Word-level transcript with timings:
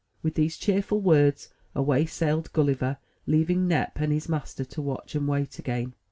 With 0.23 0.33
these 0.33 0.57
cheerful 0.57 0.99
words, 0.99 1.49
away 1.75 2.07
sailed 2.07 2.51
Gulliver, 2.53 2.97
leaving 3.27 3.67
Nep 3.67 3.97
and 3.99 4.11
his 4.11 4.27
master 4.27 4.65
to 4.65 4.81
watch 4.81 5.13
and 5.13 5.27
wait 5.27 5.59
again. 5.59 5.93